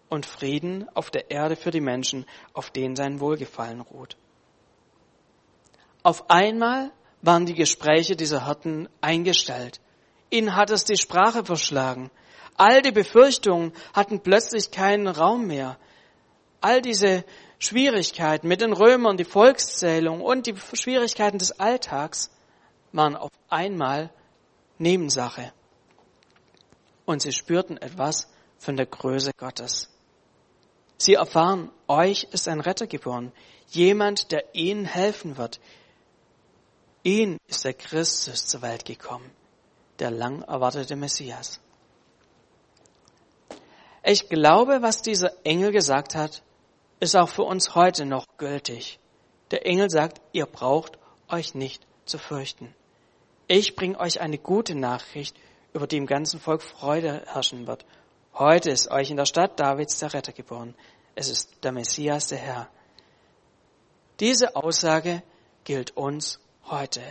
und 0.09 0.25
Frieden 0.27 0.87
auf 0.93 1.09
der 1.09 1.31
Erde 1.31 1.55
für 1.55 1.71
die 1.71 1.81
Menschen, 1.81 2.25
auf 2.53 2.69
denen 2.69 2.95
sein 2.95 3.19
Wohlgefallen 3.19 3.81
ruht. 3.81 4.17
Auf 6.03 6.29
einmal 6.29 6.91
waren 7.23 7.47
die 7.47 7.55
Gespräche 7.55 8.15
dieser 8.15 8.45
Hirten 8.45 8.87
eingestellt. 9.01 9.81
Ihnen 10.29 10.55
hat 10.55 10.69
es 10.69 10.83
die 10.83 10.97
Sprache 10.97 11.43
verschlagen. 11.43 12.11
All 12.57 12.81
die 12.81 12.91
Befürchtungen 12.91 13.73
hatten 13.93 14.21
plötzlich 14.21 14.71
keinen 14.71 15.07
Raum 15.07 15.47
mehr. 15.47 15.77
All 16.61 16.81
diese 16.81 17.25
Schwierigkeiten 17.59 18.47
mit 18.47 18.61
den 18.61 18.73
Römern, 18.73 19.17
die 19.17 19.25
Volkszählung 19.25 20.21
und 20.21 20.47
die 20.47 20.55
Schwierigkeiten 20.73 21.37
des 21.37 21.59
Alltags 21.59 22.31
waren 22.91 23.15
auf 23.15 23.31
einmal 23.49 24.09
Nebensache. 24.77 25.51
Und 27.05 27.21
sie 27.21 27.33
spürten 27.33 27.77
etwas 27.77 28.29
von 28.57 28.77
der 28.77 28.85
Größe 28.85 29.31
Gottes. 29.37 29.89
Sie 30.97 31.15
erfahren, 31.15 31.71
euch 31.87 32.27
ist 32.31 32.47
ein 32.47 32.61
Retter 32.61 32.87
geboren, 32.87 33.31
jemand, 33.67 34.31
der 34.31 34.55
ihnen 34.55 34.85
helfen 34.85 35.37
wird. 35.37 35.59
Ihn 37.03 37.37
ist 37.47 37.65
der 37.65 37.73
Christus 37.73 38.47
zur 38.47 38.61
Welt 38.61 38.85
gekommen, 38.85 39.29
der 39.99 40.09
lang 40.09 40.41
erwartete 40.43 40.95
Messias. 40.95 41.59
Ich 44.07 44.29
glaube, 44.29 44.83
was 44.83 45.01
dieser 45.01 45.31
Engel 45.43 45.71
gesagt 45.71 46.13
hat, 46.13 46.43
ist 46.99 47.15
auch 47.15 47.27
für 47.27 47.41
uns 47.41 47.73
heute 47.73 48.05
noch 48.05 48.27
gültig. 48.37 48.99
Der 49.49 49.65
Engel 49.65 49.89
sagt, 49.89 50.21
ihr 50.31 50.45
braucht 50.45 50.99
euch 51.27 51.55
nicht 51.55 51.87
zu 52.05 52.19
fürchten. 52.19 52.75
Ich 53.47 53.75
bringe 53.75 53.99
euch 53.99 54.21
eine 54.21 54.37
gute 54.37 54.75
Nachricht, 54.75 55.35
über 55.73 55.87
die 55.87 55.97
im 55.97 56.05
ganzen 56.05 56.39
Volk 56.39 56.61
Freude 56.61 57.23
herrschen 57.25 57.65
wird. 57.65 57.83
Heute 58.35 58.69
ist 58.69 58.91
euch 58.91 59.09
in 59.09 59.17
der 59.17 59.25
Stadt 59.25 59.59
Davids 59.59 59.97
der 59.97 60.13
Retter 60.13 60.33
geboren. 60.33 60.75
Es 61.15 61.27
ist 61.27 61.63
der 61.63 61.71
Messias, 61.71 62.27
der 62.27 62.37
Herr. 62.37 62.69
Diese 64.19 64.55
Aussage 64.55 65.23
gilt 65.63 65.97
uns 65.97 66.39
heute. 66.69 67.01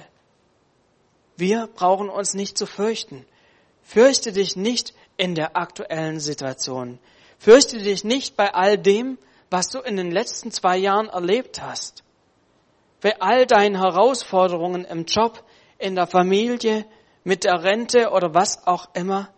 Wir 1.37 1.67
brauchen 1.67 2.09
uns 2.09 2.35
nicht 2.35 2.57
zu 2.57 2.67
fürchten. 2.67 3.27
Fürchte 3.85 4.33
dich 4.33 4.57
nicht 4.57 4.95
in 5.17 5.35
der 5.35 5.57
aktuellen 5.57 6.19
Situation. 6.19 6.99
Fürchte 7.39 7.79
dich 7.79 8.03
nicht 8.03 8.37
bei 8.37 8.53
all 8.53 8.79
dem, 8.79 9.19
was 9.51 9.69
du 9.69 9.81
in 9.81 9.97
den 9.97 10.11
letzten 10.11 10.51
zwei 10.51 10.77
Jahren 10.77 11.09
erlebt 11.09 11.63
hast. 11.63 12.03
Bei 13.01 13.21
all 13.21 13.47
deinen 13.47 13.77
Herausforderungen 13.77 14.85
im 14.85 15.05
Job, 15.05 15.45
in 15.79 15.95
der 15.95 16.07
Familie, 16.07 16.87
mit 17.23 17.45
der 17.45 17.63
Rente 17.63 18.11
oder 18.11 18.35
was 18.35 18.67
auch 18.67 18.89
immer. 18.95 19.29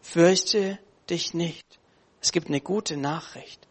Fürchte 0.00 0.78
dich 1.08 1.32
nicht. 1.32 1.78
Es 2.20 2.32
gibt 2.32 2.48
eine 2.48 2.60
gute 2.60 2.96
Nachricht. 2.96 3.66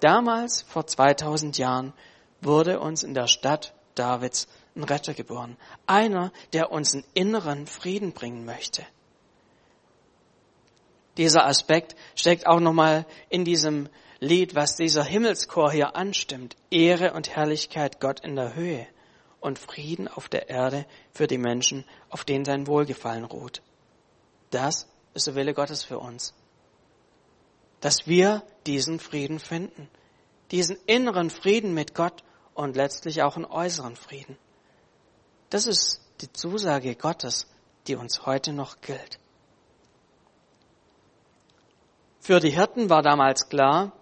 Damals, 0.00 0.62
vor 0.62 0.86
2000 0.86 1.58
Jahren, 1.58 1.92
wurde 2.40 2.80
uns 2.80 3.02
in 3.02 3.14
der 3.14 3.26
Stadt 3.26 3.74
Davids 3.94 4.48
ein 4.80 4.84
Retter 4.84 5.14
geboren. 5.14 5.56
Einer, 5.86 6.32
der 6.52 6.72
uns 6.72 6.94
einen 6.94 7.04
inneren 7.14 7.66
Frieden 7.66 8.12
bringen 8.12 8.44
möchte. 8.44 8.84
Dieser 11.16 11.46
Aspekt 11.46 11.96
steckt 12.14 12.46
auch 12.46 12.60
nochmal 12.60 13.06
in 13.28 13.44
diesem 13.44 13.88
Lied, 14.20 14.54
was 14.54 14.76
dieser 14.76 15.04
Himmelschor 15.04 15.72
hier 15.72 15.96
anstimmt. 15.96 16.56
Ehre 16.70 17.12
und 17.12 17.30
Herrlichkeit 17.30 18.00
Gott 18.00 18.20
in 18.20 18.36
der 18.36 18.54
Höhe 18.54 18.86
und 19.40 19.58
Frieden 19.58 20.08
auf 20.08 20.28
der 20.28 20.48
Erde 20.48 20.86
für 21.12 21.26
die 21.26 21.38
Menschen, 21.38 21.84
auf 22.10 22.24
denen 22.24 22.44
sein 22.44 22.66
Wohlgefallen 22.66 23.24
ruht. 23.24 23.62
Das 24.50 24.88
ist 25.14 25.26
der 25.26 25.34
Wille 25.34 25.54
Gottes 25.54 25.84
für 25.84 25.98
uns. 25.98 26.34
Dass 27.80 28.06
wir 28.06 28.42
diesen 28.66 29.00
Frieden 29.00 29.38
finden. 29.38 29.88
Diesen 30.50 30.76
inneren 30.86 31.30
Frieden 31.30 31.72
mit 31.74 31.94
Gott 31.94 32.22
und 32.54 32.76
letztlich 32.76 33.22
auch 33.22 33.36
einen 33.36 33.46
äußeren 33.46 33.96
Frieden. 33.96 34.36
Das 35.50 35.66
ist 35.66 36.00
die 36.20 36.32
Zusage 36.32 36.94
Gottes, 36.94 37.46
die 37.86 37.96
uns 37.96 38.24
heute 38.24 38.52
noch 38.52 38.80
gilt. 38.80 39.18
Für 42.20 42.38
die 42.38 42.50
Hirten 42.50 42.88
war 42.88 43.02
damals 43.02 43.48
klar, 43.48 43.92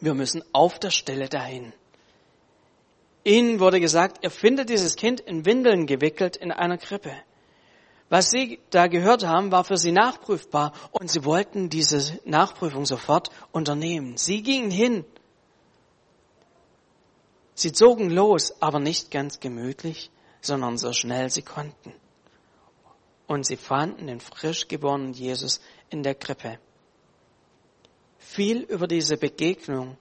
wir 0.00 0.14
müssen 0.14 0.42
auf 0.52 0.78
der 0.78 0.90
Stelle 0.90 1.28
dahin. 1.28 1.72
Ihnen 3.22 3.60
wurde 3.60 3.80
gesagt, 3.80 4.18
ihr 4.22 4.30
findet 4.30 4.68
dieses 4.68 4.96
Kind 4.96 5.20
in 5.20 5.46
Windeln 5.46 5.86
gewickelt 5.86 6.36
in 6.36 6.50
einer 6.50 6.76
Krippe. 6.76 7.14
Was 8.10 8.30
sie 8.30 8.58
da 8.70 8.86
gehört 8.86 9.24
haben, 9.24 9.50
war 9.50 9.64
für 9.64 9.78
sie 9.78 9.92
nachprüfbar 9.92 10.72
und 10.90 11.10
sie 11.10 11.24
wollten 11.24 11.70
diese 11.70 12.20
Nachprüfung 12.24 12.84
sofort 12.84 13.30
unternehmen. 13.52 14.16
Sie 14.16 14.42
gingen 14.42 14.70
hin. 14.70 15.04
Sie 17.54 17.72
zogen 17.72 18.10
los, 18.10 18.60
aber 18.60 18.78
nicht 18.78 19.10
ganz 19.10 19.40
gemütlich, 19.40 20.10
sondern 20.46 20.78
so 20.78 20.92
schnell 20.92 21.30
sie 21.30 21.42
konnten. 21.42 21.92
Und 23.26 23.46
sie 23.46 23.56
fanden 23.56 24.06
den 24.06 24.20
frisch 24.20 24.68
geborenen 24.68 25.12
Jesus 25.12 25.60
in 25.90 26.02
der 26.02 26.14
Krippe. 26.14 26.58
Viel 28.18 28.62
über 28.62 28.86
diese 28.86 29.16
Begegnung 29.16 29.96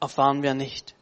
erfahren 0.00 0.42
wir 0.42 0.54
nicht. 0.54 0.94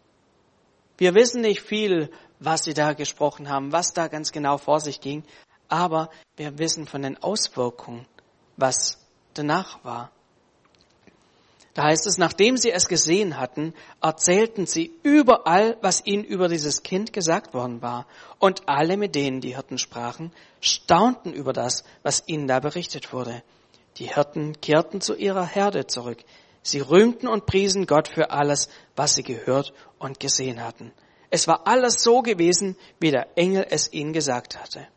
Wir 0.98 1.14
wissen 1.14 1.42
nicht 1.42 1.60
viel, 1.60 2.10
was 2.38 2.64
sie 2.64 2.74
da 2.74 2.94
gesprochen 2.94 3.48
haben, 3.48 3.72
was 3.72 3.92
da 3.92 4.08
ganz 4.08 4.32
genau 4.32 4.58
vor 4.58 4.80
sich 4.80 5.00
ging, 5.00 5.24
aber 5.68 6.10
wir 6.36 6.58
wissen 6.58 6.86
von 6.86 7.02
den 7.02 7.22
Auswirkungen, 7.22 8.06
was 8.56 8.98
danach 9.34 9.84
war. 9.84 10.10
Da 11.76 11.82
heißt 11.82 12.06
es, 12.06 12.16
nachdem 12.16 12.56
sie 12.56 12.70
es 12.70 12.88
gesehen 12.88 13.38
hatten, 13.38 13.74
erzählten 14.00 14.64
sie 14.64 14.92
überall, 15.02 15.76
was 15.82 16.06
ihnen 16.06 16.24
über 16.24 16.48
dieses 16.48 16.82
Kind 16.82 17.12
gesagt 17.12 17.52
worden 17.52 17.82
war. 17.82 18.06
Und 18.38 18.66
alle, 18.66 18.96
mit 18.96 19.14
denen 19.14 19.42
die 19.42 19.56
Hirten 19.56 19.76
sprachen, 19.76 20.32
staunten 20.62 21.34
über 21.34 21.52
das, 21.52 21.84
was 22.02 22.22
ihnen 22.28 22.48
da 22.48 22.60
berichtet 22.60 23.12
wurde. 23.12 23.42
Die 23.98 24.06
Hirten 24.06 24.58
kehrten 24.62 25.02
zu 25.02 25.16
ihrer 25.16 25.44
Herde 25.44 25.86
zurück. 25.86 26.24
Sie 26.62 26.80
rühmten 26.80 27.28
und 27.28 27.44
priesen 27.44 27.86
Gott 27.86 28.08
für 28.08 28.30
alles, 28.30 28.70
was 28.96 29.14
sie 29.14 29.22
gehört 29.22 29.74
und 29.98 30.18
gesehen 30.18 30.64
hatten. 30.64 30.92
Es 31.28 31.46
war 31.46 31.66
alles 31.66 32.02
so 32.02 32.22
gewesen, 32.22 32.74
wie 33.00 33.10
der 33.10 33.36
Engel 33.36 33.66
es 33.68 33.92
ihnen 33.92 34.14
gesagt 34.14 34.58
hatte. 34.58 34.88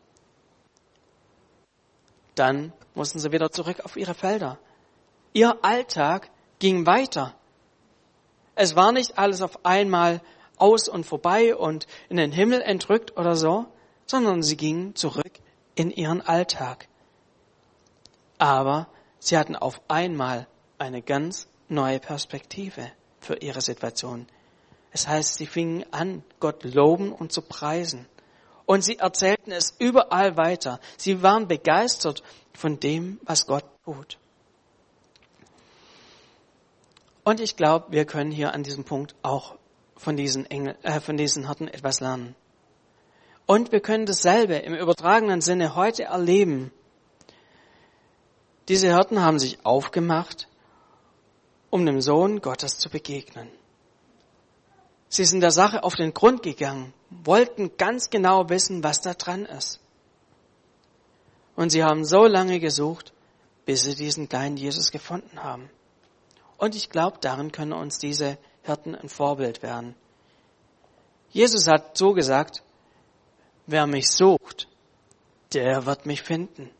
Dann 2.36 2.72
mussten 2.94 3.18
sie 3.18 3.32
wieder 3.32 3.50
zurück 3.50 3.80
auf 3.84 3.98
ihre 3.98 4.14
Felder. 4.14 4.58
Ihr 5.34 5.62
Alltag 5.62 6.30
ging 6.60 6.86
weiter. 6.86 7.34
Es 8.54 8.76
war 8.76 8.92
nicht 8.92 9.18
alles 9.18 9.42
auf 9.42 9.64
einmal 9.64 10.22
aus 10.56 10.88
und 10.88 11.04
vorbei 11.04 11.56
und 11.56 11.88
in 12.08 12.16
den 12.16 12.30
Himmel 12.30 12.62
entrückt 12.62 13.16
oder 13.16 13.34
so, 13.34 13.66
sondern 14.06 14.42
sie 14.42 14.56
gingen 14.56 14.94
zurück 14.94 15.40
in 15.74 15.90
ihren 15.90 16.20
Alltag 16.20 16.86
aber 18.40 18.88
sie 19.18 19.36
hatten 19.36 19.54
auf 19.54 19.82
einmal 19.86 20.48
eine 20.78 21.02
ganz 21.02 21.46
neue 21.68 22.00
Perspektive 22.00 22.90
für 23.20 23.36
ihre 23.36 23.60
Situation. 23.60 24.26
Es 24.92 25.06
heißt, 25.06 25.34
sie 25.34 25.46
fingen 25.46 25.84
an, 25.92 26.24
Gott 26.40 26.64
loben 26.64 27.12
und 27.12 27.32
zu 27.32 27.42
preisen. 27.42 28.06
Und 28.64 28.82
sie 28.82 28.96
erzählten 28.96 29.52
es 29.52 29.74
überall 29.78 30.36
weiter. 30.38 30.80
Sie 30.96 31.22
waren 31.22 31.48
begeistert 31.48 32.22
von 32.54 32.80
dem, 32.80 33.20
was 33.24 33.46
Gott 33.46 33.64
tut. 33.84 34.18
Und 37.30 37.38
ich 37.38 37.54
glaube, 37.54 37.92
wir 37.92 38.06
können 38.06 38.32
hier 38.32 38.54
an 38.54 38.64
diesem 38.64 38.82
Punkt 38.82 39.14
auch 39.22 39.54
von 39.94 40.16
diesen, 40.16 40.50
Engel, 40.50 40.76
äh, 40.82 40.98
von 40.98 41.16
diesen 41.16 41.46
Hirten 41.46 41.68
etwas 41.68 42.00
lernen. 42.00 42.34
Und 43.46 43.70
wir 43.70 43.78
können 43.78 44.04
dasselbe 44.04 44.56
im 44.56 44.74
übertragenen 44.74 45.40
Sinne 45.40 45.76
heute 45.76 46.02
erleben. 46.02 46.72
Diese 48.66 48.88
Hirten 48.88 49.22
haben 49.22 49.38
sich 49.38 49.64
aufgemacht, 49.64 50.48
um 51.70 51.86
dem 51.86 52.00
Sohn 52.00 52.40
Gottes 52.40 52.78
zu 52.78 52.90
begegnen. 52.90 53.48
Sie 55.08 55.24
sind 55.24 55.40
der 55.40 55.52
Sache 55.52 55.84
auf 55.84 55.94
den 55.94 56.12
Grund 56.12 56.42
gegangen, 56.42 56.92
wollten 57.10 57.76
ganz 57.76 58.10
genau 58.10 58.48
wissen, 58.48 58.82
was 58.82 59.02
da 59.02 59.14
dran 59.14 59.46
ist. 59.46 59.78
Und 61.54 61.70
sie 61.70 61.84
haben 61.84 62.04
so 62.04 62.26
lange 62.26 62.58
gesucht, 62.58 63.12
bis 63.66 63.82
sie 63.82 63.94
diesen 63.94 64.28
kleinen 64.28 64.56
Jesus 64.56 64.90
gefunden 64.90 65.44
haben. 65.44 65.70
Und 66.60 66.76
ich 66.76 66.90
glaube, 66.90 67.16
darin 67.22 67.52
können 67.52 67.72
uns 67.72 67.98
diese 67.98 68.36
Hirten 68.62 68.94
ein 68.94 69.08
Vorbild 69.08 69.62
werden. 69.62 69.94
Jesus 71.30 71.66
hat 71.66 71.96
so 71.96 72.12
gesagt, 72.12 72.62
wer 73.66 73.86
mich 73.86 74.10
sucht, 74.10 74.68
der 75.54 75.86
wird 75.86 76.04
mich 76.04 76.20
finden. 76.20 76.70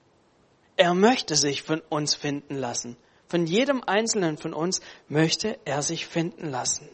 Er 0.76 0.92
möchte 0.92 1.34
sich 1.34 1.62
von 1.62 1.80
uns 1.88 2.14
finden 2.14 2.56
lassen. 2.56 2.98
Von 3.26 3.46
jedem 3.46 3.82
Einzelnen 3.82 4.36
von 4.36 4.52
uns 4.52 4.82
möchte 5.08 5.58
er 5.64 5.80
sich 5.80 6.06
finden 6.06 6.50
lassen. 6.50 6.86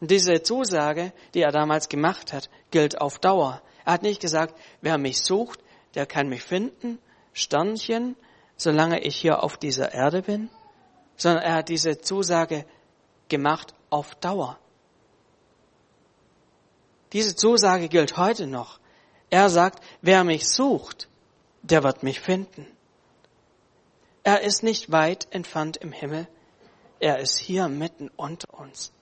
Und 0.00 0.10
diese 0.10 0.42
Zusage, 0.42 1.12
die 1.34 1.42
er 1.42 1.52
damals 1.52 1.88
gemacht 1.88 2.32
hat, 2.32 2.50
gilt 2.72 3.00
auf 3.00 3.20
Dauer. 3.20 3.62
Er 3.84 3.92
hat 3.92 4.02
nicht 4.02 4.20
gesagt, 4.20 4.58
wer 4.80 4.98
mich 4.98 5.22
sucht, 5.22 5.60
der 5.94 6.04
kann 6.04 6.28
mich 6.28 6.42
finden, 6.42 6.98
Sternchen, 7.32 8.16
solange 8.56 9.00
ich 9.02 9.14
hier 9.14 9.44
auf 9.44 9.56
dieser 9.56 9.92
Erde 9.94 10.22
bin, 10.22 10.50
sondern 11.16 11.42
er 11.42 11.54
hat 11.56 11.68
diese 11.68 11.98
Zusage 11.98 12.64
gemacht 13.28 13.74
auf 13.90 14.14
Dauer. 14.16 14.58
Diese 17.12 17.34
Zusage 17.34 17.88
gilt 17.88 18.16
heute 18.16 18.46
noch. 18.46 18.78
Er 19.30 19.48
sagt, 19.48 19.82
wer 20.02 20.24
mich 20.24 20.48
sucht, 20.48 21.08
der 21.62 21.82
wird 21.82 22.02
mich 22.02 22.20
finden. 22.20 22.66
Er 24.22 24.42
ist 24.42 24.62
nicht 24.62 24.90
weit 24.90 25.28
entfernt 25.30 25.76
im 25.76 25.92
Himmel. 25.92 26.26
Er 26.98 27.18
ist 27.18 27.38
hier 27.38 27.68
mitten 27.68 28.10
unter 28.16 28.58
uns. 28.58 28.92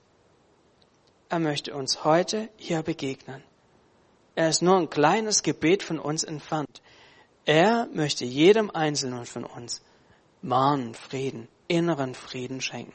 Er 1.29 1.39
möchte 1.39 1.73
uns 1.73 2.03
heute 2.03 2.49
hier 2.57 2.83
begegnen. 2.83 3.43
Er 4.35 4.49
ist 4.49 4.61
nur 4.61 4.77
ein 4.77 4.89
kleines 4.89 5.43
Gebet 5.43 5.81
von 5.81 5.97
uns 5.97 6.23
entfernt. 6.23 6.81
Er 7.45 7.87
möchte 7.93 8.25
jedem 8.25 8.69
Einzelnen 8.69 9.25
von 9.25 9.45
uns 9.45 9.81
wahren 10.41 10.93
Frieden, 10.93 11.47
inneren 11.67 12.15
Frieden 12.15 12.61
schenken. 12.61 12.93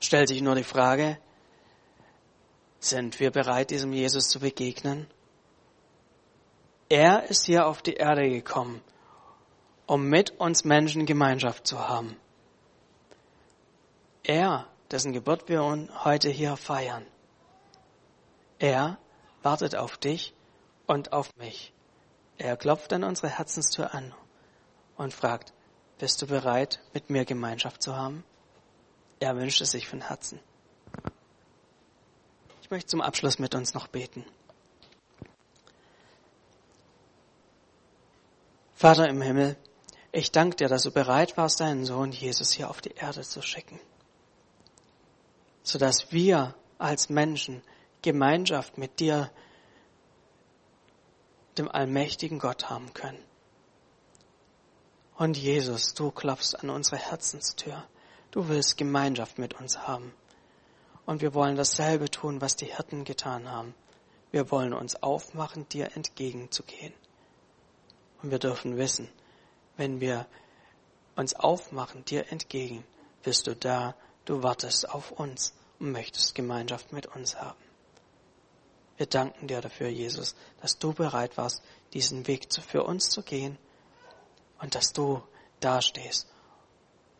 Stellt 0.00 0.28
sich 0.28 0.42
nur 0.42 0.54
die 0.54 0.64
Frage, 0.64 1.18
sind 2.78 3.18
wir 3.18 3.30
bereit, 3.30 3.70
diesem 3.70 3.92
Jesus 3.92 4.28
zu 4.28 4.40
begegnen? 4.40 5.06
Er 6.88 7.24
ist 7.24 7.46
hier 7.46 7.66
auf 7.66 7.82
die 7.82 7.94
Erde 7.94 8.28
gekommen, 8.28 8.82
um 9.86 10.08
mit 10.08 10.38
uns 10.38 10.64
Menschen 10.64 11.06
Gemeinschaft 11.06 11.66
zu 11.66 11.88
haben. 11.88 12.16
Er 14.22 14.66
dessen 14.90 15.12
Geburt 15.12 15.48
wir 15.48 15.62
heute 16.04 16.28
hier 16.28 16.56
feiern. 16.56 17.04
Er 18.58 18.98
wartet 19.42 19.74
auf 19.74 19.96
dich 19.96 20.34
und 20.86 21.12
auf 21.12 21.34
mich. 21.36 21.72
Er 22.38 22.56
klopft 22.56 22.92
an 22.92 23.02
unsere 23.02 23.28
Herzenstür 23.28 23.94
an 23.94 24.14
und 24.96 25.14
fragt, 25.14 25.52
bist 25.98 26.20
du 26.22 26.26
bereit, 26.26 26.80
mit 26.92 27.10
mir 27.10 27.24
Gemeinschaft 27.24 27.82
zu 27.82 27.96
haben? 27.96 28.24
Er 29.20 29.36
wünscht 29.36 29.60
es 29.60 29.70
sich 29.70 29.88
von 29.88 30.02
Herzen. 30.02 30.40
Ich 32.62 32.70
möchte 32.70 32.88
zum 32.88 33.00
Abschluss 33.00 33.38
mit 33.38 33.54
uns 33.54 33.74
noch 33.74 33.86
beten. 33.86 34.24
Vater 38.74 39.08
im 39.08 39.22
Himmel, 39.22 39.56
ich 40.12 40.32
danke 40.32 40.56
dir, 40.56 40.68
dass 40.68 40.82
du 40.82 40.90
bereit 40.90 41.36
warst, 41.36 41.60
deinen 41.60 41.84
Sohn 41.84 42.12
Jesus 42.12 42.52
hier 42.52 42.68
auf 42.68 42.80
die 42.80 42.94
Erde 42.94 43.22
zu 43.22 43.40
schicken 43.40 43.80
sodass 45.66 46.12
wir 46.12 46.54
als 46.78 47.08
Menschen 47.08 47.60
Gemeinschaft 48.00 48.78
mit 48.78 49.00
dir, 49.00 49.30
dem 51.58 51.68
allmächtigen 51.68 52.38
Gott 52.38 52.70
haben 52.70 52.94
können. 52.94 53.18
Und 55.16 55.36
Jesus, 55.36 55.94
du 55.94 56.10
klopfst 56.10 56.54
an 56.54 56.70
unsere 56.70 56.98
Herzenstür. 56.98 57.84
Du 58.30 58.48
willst 58.48 58.76
Gemeinschaft 58.76 59.38
mit 59.38 59.54
uns 59.54 59.86
haben. 59.86 60.12
Und 61.06 61.22
wir 61.22 61.34
wollen 61.34 61.56
dasselbe 61.56 62.10
tun, 62.10 62.40
was 62.40 62.56
die 62.56 62.66
Hirten 62.66 63.04
getan 63.04 63.50
haben. 63.50 63.74
Wir 64.30 64.50
wollen 64.50 64.74
uns 64.74 65.02
aufmachen, 65.02 65.68
dir 65.68 65.96
entgegenzugehen. 65.96 66.92
Und 68.22 68.30
wir 68.30 68.38
dürfen 68.38 68.76
wissen, 68.76 69.08
wenn 69.76 70.00
wir 70.00 70.26
uns 71.14 71.34
aufmachen, 71.34 72.04
dir 72.04 72.30
entgegen, 72.30 72.84
bist 73.22 73.46
du 73.46 73.54
da 73.54 73.94
Du 74.26 74.42
wartest 74.42 74.90
auf 74.90 75.12
uns 75.12 75.54
und 75.78 75.92
möchtest 75.92 76.34
Gemeinschaft 76.34 76.92
mit 76.92 77.06
uns 77.06 77.36
haben. 77.36 77.58
Wir 78.96 79.06
danken 79.06 79.46
dir 79.46 79.60
dafür, 79.60 79.88
Jesus, 79.88 80.34
dass 80.60 80.78
du 80.78 80.92
bereit 80.92 81.36
warst, 81.36 81.62
diesen 81.92 82.26
Weg 82.26 82.48
für 82.52 82.82
uns 82.82 83.08
zu 83.08 83.22
gehen 83.22 83.56
und 84.60 84.74
dass 84.74 84.92
du 84.92 85.22
dastehst 85.60 86.28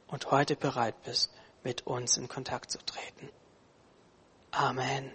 und 0.08 0.30
heute 0.30 0.56
bereit 0.56 1.02
bist, 1.02 1.32
mit 1.62 1.86
uns 1.86 2.16
in 2.16 2.28
Kontakt 2.28 2.70
zu 2.70 2.78
treten. 2.78 3.28
Amen. 4.52 5.12